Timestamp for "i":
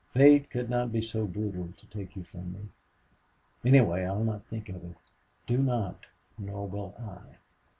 6.97-7.35